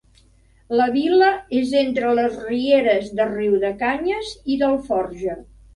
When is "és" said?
1.59-1.75